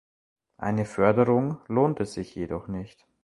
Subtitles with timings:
[0.57, 3.05] Eine Förderung lohnte sich jedoch nicht.